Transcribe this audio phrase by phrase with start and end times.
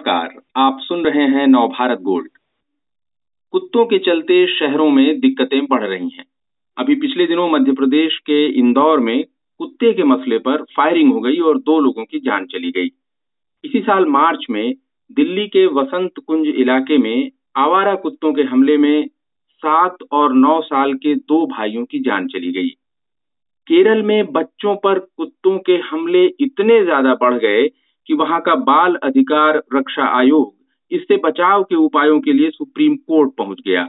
[0.00, 2.28] नमस्कार, आप सुन रहे हैं नवभारत गोल्ड।
[3.52, 6.24] कुत्तों के चलते शहरों में दिक्कतें बढ़ रही हैं।
[6.76, 9.24] अभी पिछले दिनों मध्य प्रदेश के इंदौर में
[9.60, 12.90] कुत्ते के मसले पर फायरिंग हो गई और दो लोगों की जान चली गई।
[13.64, 14.74] इसी साल मार्च में
[15.12, 19.06] दिल्ली के वसंत कुंज इलाके में आवारा कुत्तों के हमले में
[19.62, 22.68] सात और नौ साल के दो भाइयों की जान चली गई।
[23.66, 27.70] केरल में बच्चों पर कुत्तों के हमले इतने ज़्यादा बढ़ गए
[28.10, 33.30] कि वहाँ का बाल अधिकार रक्षा आयोग इससे बचाव के उपायों के लिए सुप्रीम कोर्ट
[33.36, 33.82] पहुँच गया।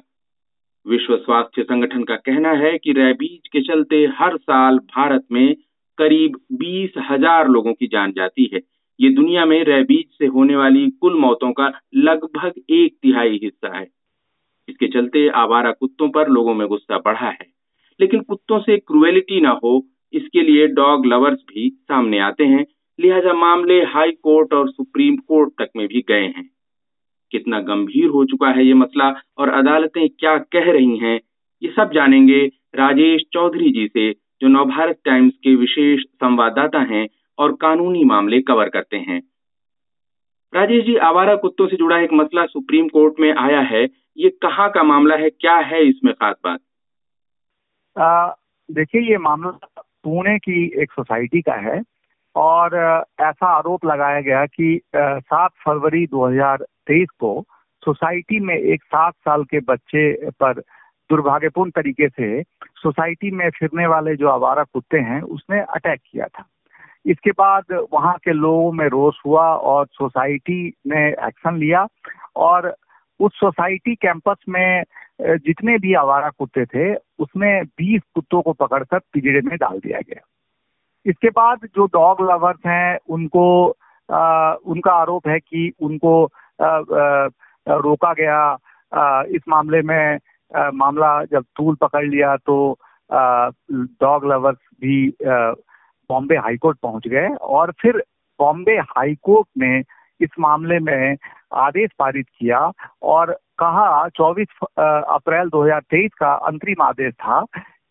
[0.86, 5.56] विश्व स्वास्थ्य संगठन का कहना है कि रैबीज के चलते हर साल भारत में
[5.98, 8.60] करीब बीस हज़ार लोगों की जान जाती है।
[9.00, 13.88] ये दुनिया में रैबीज से होने वाली कुल मौतों का लगभग एक तिहाई हिस्सा है।
[14.68, 17.48] इसके चलते आवारा कुत्तों पर लोगों में गुस्सा बढ़ा है।
[18.00, 22.66] लेकिन कुत्तों से क्रुएलिटी ना हो, इसके लिए डॉग लवर्स भी सामने आते हैं
[23.02, 26.50] लिहाजा मामले हाई कोर्ट और सुप्रीम कोर्ट तक में भी गए हैं।
[27.32, 31.20] कितना गंभीर हो चुका है ये मसला और अदालतें क्या कह रही हैं,
[31.62, 32.40] ये सब जानेंगे
[32.76, 38.70] राजेश चौधरी जी से, जो नवभारत टाइम्स के विशेष संवाददाता हैं और कानूनी मामले कवर
[38.70, 39.22] करते हैं।
[40.54, 43.84] राजेश जी, आवारा कुत्तों से जुड़ा एक मसला सुप्रीम कोर्ट में आया है।
[44.18, 45.30] ये कहाँ का मामला है?
[45.30, 46.60] क्या है इसमें खास बात?
[48.70, 51.82] देखिए, ये मामला पुणे की एक सोसाइटी का है।
[52.36, 52.76] और
[53.20, 57.44] ऐसा आरोप लगाया गया कि सात फरवरी 2023 को
[57.86, 60.60] सोसाइटी में एक सात साल के बच्चे पर
[61.10, 62.44] दुर्भाग्यपूर्ण तरीके से
[62.78, 66.44] सोसाइटी में फिरने वाले जो आवारा कुत्ते हैं, उसने अटैक किया था।
[67.06, 71.88] इसके बाद वहाँ के लोगों में रोष हुआ और सोसाइटी ने एक्शन लिया
[72.36, 72.76] और
[73.20, 74.84] उस सोसाइटी कैंपस में
[75.22, 80.22] जितने भी आवारा कुत्ते थे, उसमें 20 कुत्तों को पकड़कर पिजड़े में डाल दिया गया।
[81.06, 83.76] इसके बाद जो डॉग लवर्स हैं उनको
[84.12, 86.26] आ, उनका आरोप है कि उनको
[86.62, 87.28] आ, आ,
[87.68, 88.58] रोका गया।
[88.94, 90.20] आ, इस मामले में
[90.56, 92.78] आ, मामला जब तूल पकड़ लिया तो
[94.02, 95.14] डॉग लवर्स भी
[96.10, 98.04] बॉम्बे हाईकोर्ट पहुँच गए और फिर
[98.40, 99.84] बॉम्बे हाईकोर्ट ने
[100.22, 101.18] इस मामले में
[101.54, 102.72] आदेश पारित किया
[103.04, 104.46] और कहा 24
[105.04, 107.42] अप्रैल 2023 का अंतरिम आदेश था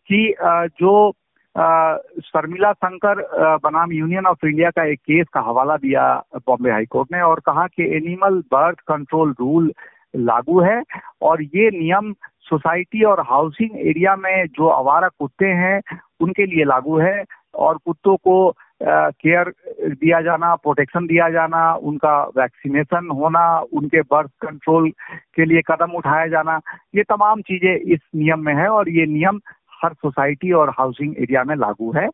[0.07, 0.33] कि
[0.81, 1.11] जो
[1.55, 3.21] शर्मिला शंकर
[3.63, 6.03] बनाम यूनियन ऑफ़ इंडिया का एक केस का हवाला दिया
[6.47, 9.71] बॉम्बे हाईकोर्ट ने और कहा कि एनिमल बर्थ कंट्रोल रूल
[10.15, 10.81] लागू है
[11.21, 12.13] और ये नियम
[12.47, 15.81] सोसाइटी और हाउसिंग एरिया में जो आवारा कुत्ते हैं,
[16.19, 17.23] उनके लिए लागू है
[17.55, 19.51] और कुत्तों को केयर
[19.83, 24.89] दिया जाना, प्रोटेक्शन दिया जाना, उनका वैक्सीनेशन होना, उनके बर्थ कंट्रोल
[25.35, 26.59] के लिए कदम उठाया जाना,
[26.95, 29.39] ये तमाम चीज़ें इस नियम में है और ये नियम
[29.83, 32.07] हर सोसाइटी और हाउसिंग एरिया में लागू है।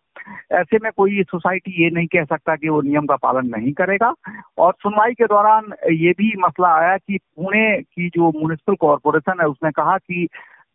[0.52, 4.14] ऐसे में कोई सोसाइटी ये नहीं कह सकता कि वो नियम का पालन नहीं करेगा।
[4.58, 9.48] और सुनवाई के दौरान ये भी मसला आया कि पुणे की जो म्यूनिसिपल कॉरपोरेशन है,
[9.48, 10.28] उसने कहा कि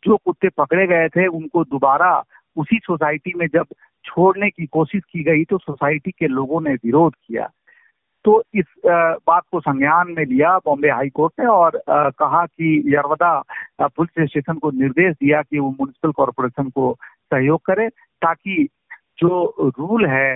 [0.04, 2.22] जो कुत्ते पकड़े गए थे, उनको दोबारा
[2.56, 3.66] उसी सोसाइटी में जब
[4.04, 7.48] छोड़ने की कोशिश की गई तो सोसाइटी के लोगों ने विरोध किया।
[8.24, 13.32] तो इस बात को संज्ञान में लिया बॉम्बे हाई कोर्ट ने और कहा कि यरवदा
[13.80, 16.94] पुलिस स्टेशन को निर्देश दिया कि वो म्यूनिसिपल कॉरपोरेशन को
[17.32, 17.88] सहयोग करे
[18.22, 18.68] ताकि
[19.18, 20.32] जो रूल है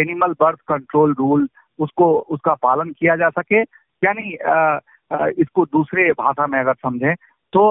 [0.00, 3.60] एनिमल बर्थ कंट्रोल रूल उसको, उसका पालन किया जा सके।
[4.02, 4.32] यानी
[5.42, 7.14] इसको दूसरे भाषा में अगर समझें
[7.52, 7.62] तो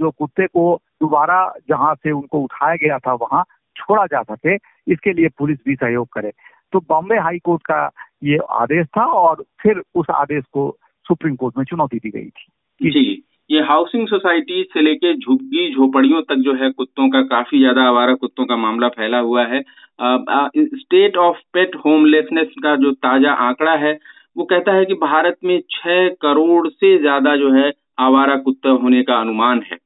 [0.00, 3.44] जो कुत्ते को दोबारा जहाँ से उनको उठाया गया था, वहाँ
[3.76, 4.54] छोड़ा जा सके।
[4.92, 6.32] इसके लिए पुलिस भी सहयोग करे।
[6.72, 7.90] तो बॉम्बे हाई कोर्ट का
[8.24, 10.76] ये आदेश था और फिर उस आदेश को
[11.06, 16.20] सुप्रीम कोर्ट में चुनौती दी गई थी। जी। ये हाउसिंग सोसाइटी से लेके झुग्गी झोपड़ियों
[16.22, 19.62] तक जो है कुत्तों का काफ़ी ज़्यादा आवारा कुत्तों का मामला फैला हुआ है।
[20.00, 23.98] स्टेट ऑफ़ पेट होमलेसनेस का जो ताज़ा आंकड़ा है,
[24.36, 29.02] वो कहता है कि भारत में छह करोड़ से ज़्यादा जो है आवारा कुत्ता होने
[29.02, 29.78] का अनुमान है।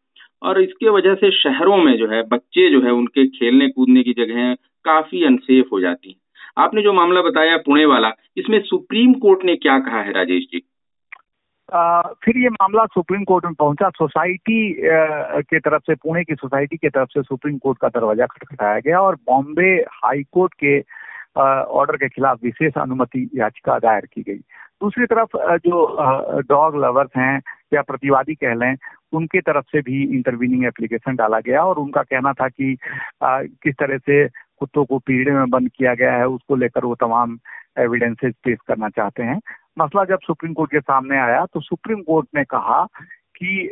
[0.43, 4.13] और इसके वजह से शहरों में जो है बच्चे जो है उनके खेलने कूदने की
[4.13, 4.55] जगह
[4.85, 6.17] काफ़ी अनसेफ हो जाती है।
[6.59, 10.63] आपने जो मामला बताया पुणे वाला, इसमें सुप्रीम कोर्ट ने क्या कहा है राजेश जी?
[11.75, 16.89] फिर ये मामला सुप्रीम कोर्ट में पहुँचा। सोसाइटी के तरफ़ से पुणे की सोसाइटी के
[16.89, 20.79] तरफ़ से सुप्रीम कोर्ट का दरवाज़ा खटखटाया गया और बॉम्बे हाई कोर्ट के
[21.41, 24.39] ऑर्डर के खिलाफ विशेष अनुमति याचिका दायर की गई।
[24.83, 25.37] दूसरी तरफ़
[25.67, 27.41] जो डॉग लवर्स हैं
[27.75, 28.77] या प्रतिवादी कह लें
[29.13, 32.77] उनके तरफ़ से भी इंटरवीनिंग एप्लीकेशन डाला गया और उनका कहना था कि
[33.23, 36.95] आ, किस तरह से कुत्तों को पीड़े में बंद किया गया है उसको लेकर वो
[36.95, 37.39] तमाम
[37.79, 39.41] एविडेंसेस पेश करना चाहते हैं।
[39.79, 42.85] मसला जब सुप्रीम कोर्ट के सामने आया तो सुप्रीम कोर्ट ने कहा
[43.37, 43.69] कि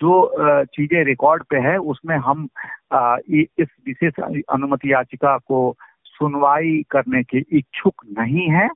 [0.00, 2.48] जो चीज़ें रिकॉर्ड पे है, उसमें हम
[2.94, 5.76] इस विशेष अनुमति याचिका को
[6.06, 8.68] सुनवाई करने के इच्छुक नहीं है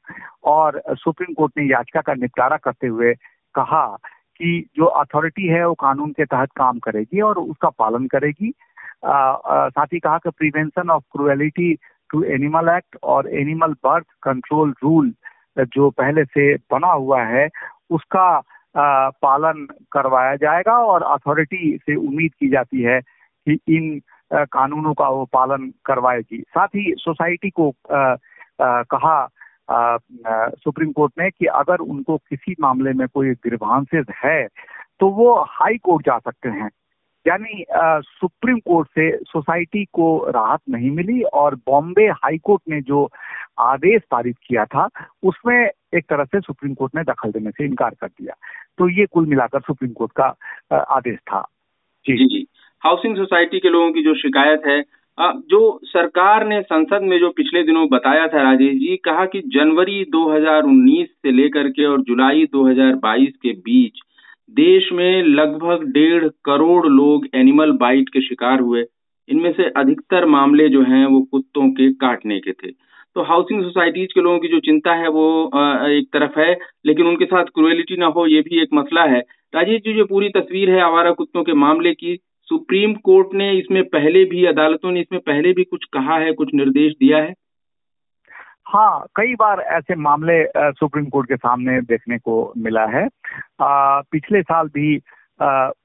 [0.52, 3.14] और सुप्रीम कोर्ट ने याचिका का निपटारा करते हुए
[3.54, 3.86] कहा
[4.40, 8.50] कि जो अथॉरिटी है, वो कानून के तहत काम करेगी और उसका पालन करेगी।
[9.06, 11.74] साथ ही कहा कि prevention of cruelty
[12.10, 15.12] to animal act और एनिमल बर्थ कंट्रोल रूल
[15.58, 17.48] जो पहले से बना हुआ है,
[17.90, 18.42] उसका
[18.76, 24.00] पालन करवाया जाएगा और अथॉरिटी से उम्मीद की जाती है कि इन
[24.32, 27.72] कानूनों का वो पालन करवाएगी। साथ ही सोसाइटी को
[28.60, 29.28] कहा
[29.70, 34.46] सुप्रीम कोर्ट ने कि अगर उनको किसी मामले में कोई ग्रीवांसेस है
[35.00, 36.70] तो वो हाई कोर्ट जा सकते हैं।
[37.26, 43.08] यानी सुप्रीम कोर्ट से सोसाइटी को राहत नहीं मिली और बॉम्बे हाई कोर्ट ने जो
[43.58, 44.88] आदेश पारित किया था,
[45.22, 48.34] उसमें एक तरह से सुप्रीम कोर्ट ने दखल देने से इनकार कर दिया।
[48.78, 50.36] तो ये कुल मिलाकर सुप्रीम कोर्ट का
[50.90, 51.40] आदेश था।
[52.06, 52.46] जी। जी जी।
[52.84, 54.82] हाउसिंग सोसाइटी के लोगों की जो शिकायत है
[55.20, 60.04] जो सरकार ने संसद में जो पिछले दिनों बताया था, राजेश जी, कहा कि जनवरी
[60.04, 64.00] 2019 से लेकर के और जुलाई 2022 के बीच
[64.50, 68.84] देश में लगभग डेढ़ करोड़ लोग एनिमल बाइट के शिकार हुए।
[69.28, 72.72] इनमें से अधिकतर मामले जो हैं, वो कुत्तों के काटने के थे।
[73.16, 75.26] तो हाउसिंग सोसाइटीज के लोगों की जो चिंता है वो
[75.88, 76.52] एक तरफ़ है
[76.86, 79.20] लेकिन उनके साथ क्रुएलिटी ना हो ये भी एक मसला है।
[79.54, 82.18] राजीव जी जो पूरी तस्वीर है आवारा कुत्तों के मामले की
[82.48, 86.54] सुप्रीम कोर्ट ने इसमें पहले भी अदालतों ने इसमें पहले भी कुछ कहा है कुछ
[86.54, 87.32] निर्देश दिया है?
[88.66, 93.08] हाँ कई बार ऐसे मामले सुप्रीम कोर्ट के सामने देखने को मिला है।
[93.60, 94.96] आ, पिछले साल भी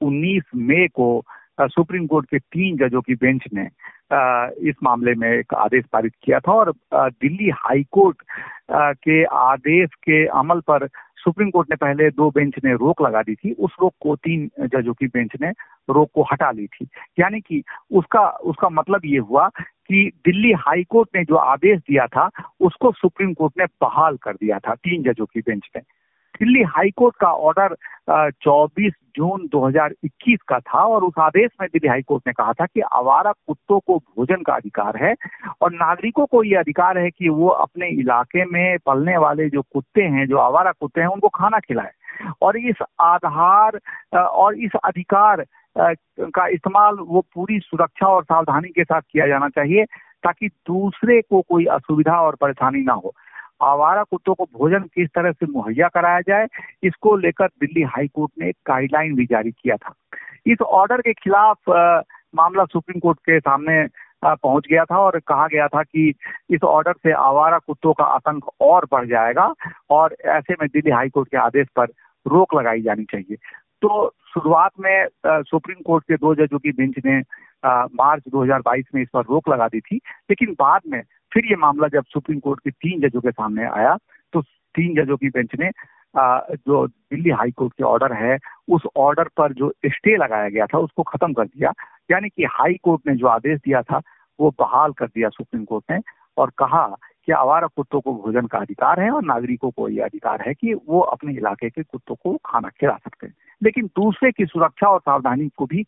[0.02, 1.22] उन्नीस मई को
[1.68, 3.68] सुप्रीम कोर्ट के तीन जजों की बेंच ने
[4.68, 8.22] इस मामले में एक आदेश पारित किया था और दिल्ली हाई कोर्ट
[8.72, 13.34] के आदेश के अमल पर सुप्रीम कोर्ट ने पहले दो बेंच ने रोक लगा दी
[13.34, 15.50] थी, उस रोक को तीन जजों की बेंच ने
[15.90, 20.84] रोक को हटा ली थी। यानी कि उसका उसका मतलब ये हुआ कि दिल्ली हाई
[20.84, 22.30] कोर्ट ने जो आदेश दिया था,
[22.60, 25.82] उसको सुप्रीम कोर्ट ने बहाल कर दिया था तीन जजों की बेंच ने।
[26.40, 27.74] दिल्ली हाई कोर्ट का ऑर्डर
[28.44, 32.66] 24 जून 2021 का था और उस आदेश में दिल्ली हाई कोर्ट ने कहा था
[32.66, 35.14] कि आवारा कुत्तों को भोजन का अधिकार है
[35.60, 40.02] और नागरिकों को ये अधिकार है कि वो अपने इलाके में पलने वाले जो कुत्ते
[40.02, 41.90] हैं, जो आवारा कुत्ते हैं, उनको खाना खिलाए।
[42.42, 43.78] और इस आधार
[44.18, 45.44] और इस अधिकार
[45.78, 49.84] का इस्तेमाल वो पूरी सुरक्षा और सावधानी के साथ किया जाना चाहिए
[50.24, 53.12] ताकि दूसरे को कोई असुविधा और परेशानी ना हो।
[53.62, 56.46] आवारा कुत्तों को भोजन किस तरह से मुहैया कराया जाए
[56.82, 59.94] इसको लेकर दिल्ली हाई कोर्ट ने एक गाइडलाइन भी जारी किया था।
[60.46, 62.00] इस ऑर्डर के खिलाफ आ,
[62.34, 63.86] मामला सुप्रीम कोर्ट के सामने
[64.24, 66.14] पहुँच गया था और कहा गया था कि
[66.50, 69.54] इस ऑर्डर से आवारा कुत्तों का आतंक और बढ़ जाएगा
[69.90, 71.86] और ऐसे में दिल्ली हाई कोर्ट के आदेश पर
[72.26, 73.36] रोक लगाई जानी चाहिए।
[73.82, 77.18] तो शुरुआत में सुप्रीम कोर्ट के दो जजों की बेंच ने
[77.66, 79.96] मार्च 2022 में इस पर रोक लगा दी थी
[80.30, 83.96] लेकिन बाद में फिर ये मामला जब सुप्रीम कोर्ट के तीन जजों के सामने आया
[84.32, 85.70] तो तीन जजों की बेंच ने
[86.52, 88.38] जो दिल्ली हाई कोर्ट के ऑर्डर है,
[88.68, 91.72] उस ऑर्डर पर जो स्टे लगाया गया था, उसको खत्म कर दिया।
[92.10, 94.00] यानी कि हाई कोर्ट ने जो आदेश दिया था,
[94.40, 95.98] वो बहाल कर दिया सुप्रीम कोर्ट ने
[96.36, 96.86] और कहा
[97.26, 100.74] कि आवारा कुत्तों को भोजन का अधिकार है और नागरिकों को ये अधिकार है कि
[100.74, 105.00] वो अपने इलाके के कुत्तों को खाना खिला सकते हैं। लेकिन दूसरे की सुरक्षा और
[105.00, 105.82] सावधानी को भी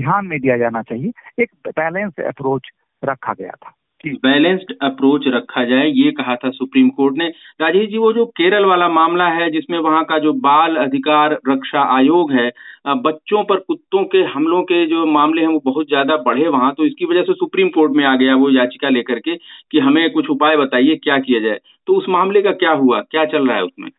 [0.00, 2.68] ध्यान में दिया जाना चाहिए। एक बैलेंस अप्रोच
[3.04, 3.72] रखा गया था।
[4.06, 7.26] बैलेंस्ड अप्रोच रखा जाए ये कहा था सुप्रीम कोर्ट ने।
[7.60, 11.80] राजेश जी वो जो केरल वाला मामला है जिसमें वहाँ का जो बाल अधिकार रक्षा
[11.96, 12.50] आयोग है
[12.88, 16.84] बच्चों पर कुत्तों के हमलों के जो मामले हैं वो बहुत ज़्यादा बढ़े वहाँ तो
[16.84, 19.36] इसकी वजह से सुप्रीम कोर्ट में आ गया वो याचिका लेकर के
[19.72, 23.24] कि हमें कुछ उपाय बताइए क्या किया जाए। तो उस मामले का क्या हुआ क्या
[23.24, 23.90] चल रहा है उसमें?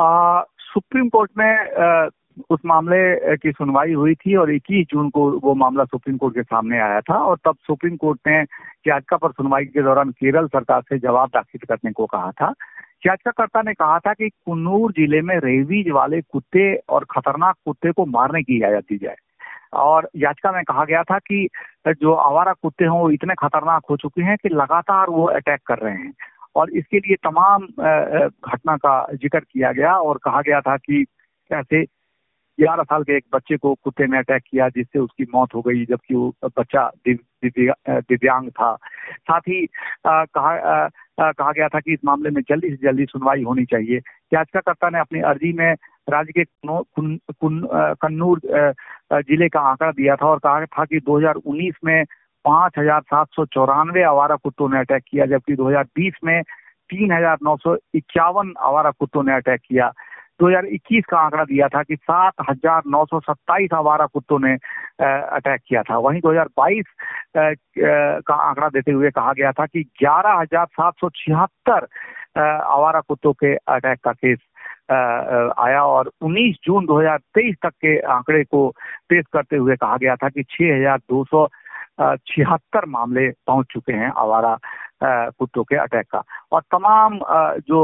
[0.00, 2.08] आ, सुप्रीम कोर्ट में
[2.50, 6.42] उस मामले की सुनवाई हुई थी और 21 जून को वो मामला सुप्रीम कोर्ट के
[6.42, 8.38] सामने आया था और तब सुप्रीम कोर्ट ने
[8.88, 12.52] याचिका पर सुनवाई के दौरान केरल सरकार से जवाब दाखिल करने को कहा था।
[13.06, 18.06] याचिकाकर्ता ने कहा था कि कुन्नूर ज़िले में रेबीज वाले कुत्ते और खतरनाक कुत्ते को
[18.06, 19.16] मारने की इजाज़त दी जाए।
[19.72, 21.48] और याचिका में कहा गया था कि
[22.00, 25.78] जो आवारा कुत्ते हैं वो इतने खतरनाक हो चुके हैं कि लगातार वो अटैक कर
[25.78, 26.12] रहे हैं।
[26.56, 31.04] और इसके लिए तमाम घटना का ज़िक्र किया गया और कहा गया था कि
[31.50, 31.84] कैसे
[32.58, 35.84] ग्यारह साल के एक बच्चे को कुत्ते ने अटैक किया, जिससे उसकी मौत हो गई,
[35.86, 39.66] जबकि वो बच्चा दिव्यांग था। साथ ही
[40.06, 43.98] कहा कहा गया था कि इस मामले में जल्दी से जल्दी सुनवाई होनी चाहिए।
[44.32, 45.72] याचिकाकर्ता ने अपनी अर्जी में
[46.08, 46.44] राज्य के
[47.44, 48.40] कन्नूर
[49.12, 52.04] ज़िले का आंकड़ा दिया था और कहा था कि 2019 में
[52.44, 56.42] पाँच हज़ार सात सौ चौरानवे आवारा कुत्तों ने अटैक किया, जबकि 2020 में
[56.90, 59.92] तीन हज़ार नौ सौ इक्यावन आवारा कुत्तों ने अटैक किया।
[60.40, 64.52] 2021 का आंकड़ा दिया था कि सात हज़ार नौ सौ सत्ताईस आवारा कुत्तों ने
[65.02, 66.84] अटैक किया था। वहीं 2022
[67.36, 71.86] का आंकड़ा देते हुए कहा गया था कि ग्यारह हज़ार सात सौ छिहत्तर
[72.38, 74.38] आवारा कुत्तों के अटैक का केस
[74.90, 78.68] आया और 19 जून 2023 तक के आंकड़े को
[79.08, 80.96] पेश करते हुए कहा गया था कि छह
[82.28, 84.56] छिहत्तर मामले पहुँच चुके हैं आवारा
[85.02, 87.18] कुत्तों के अटैक का। और तमाम
[87.68, 87.78] जो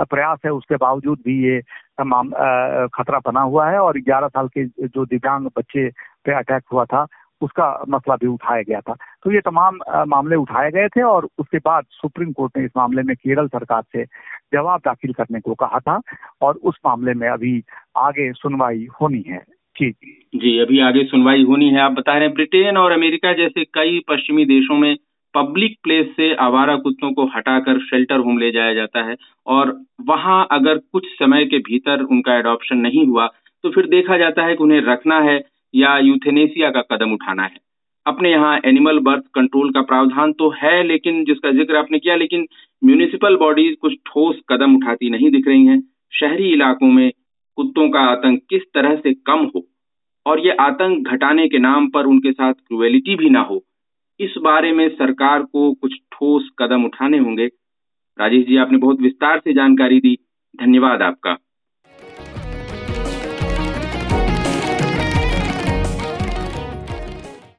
[0.00, 1.60] प्रयास है उसके बावजूद भी ये
[2.00, 5.88] खतरा बना हुआ है और 11 साल के जो दिव्यांग बच्चे
[6.24, 7.06] पे अटैक हुआ था,
[7.40, 9.78] उसका मसला भी उठाया गया था। तो ये तमाम
[10.08, 13.82] मामले उठाए गए थे और उसके बाद सुप्रीम कोर्ट ने इस मामले में केरल सरकार
[13.82, 14.04] से
[14.52, 16.00] जवाब दाखिल करने को कहा था
[16.42, 17.62] और उस मामले में अभी
[17.96, 19.42] आगे सुनवाई होनी है।
[19.80, 19.90] जी।
[20.34, 24.00] जी, अभी आगे सुनवाई होनी है। आप बता रहे हैं ब्रिटेन और अमेरिका जैसे कई
[24.08, 24.96] पश्चिमी देशों में
[25.34, 29.16] पब्लिक प्लेस से आवारा कुत्तों को हटाकर शेल्टर होम ले जाया जाता है
[29.46, 33.26] और वहाँ अगर कुछ समय के भीतर उनका एडॉप्शन नहीं हुआ
[33.64, 35.40] तो फिर देखा जाता है कि उन्हें रखना है
[35.74, 37.56] या यूथेनेसिया का कदम उठाना है।
[38.06, 42.46] अपने यहाँ एनिमल बर्थ कंट्रोल का प्रावधान तो है, लेकिन जिसका ज़िक्र आपने किया, लेकिन
[42.82, 45.80] म्यूनिसिपल बॉडीज कुछ ठोस कदम उठाती नहीं दिख रही हैं।
[46.12, 47.10] शहरी इलाकों में
[47.58, 49.66] कुत्तों का आतंक किस तरह से कम हो
[50.26, 53.62] और ये आतंक घटाने के नाम पर उनके साथ क्रुएलिटी भी ना हो
[54.20, 57.46] इस बारे में सरकार को कुछ ठोस कदम उठाने होंगे।
[58.20, 60.18] राजेश जी, आपने बहुत विस्तार से जानकारी दी।
[60.60, 61.36] धन्यवाद आपका।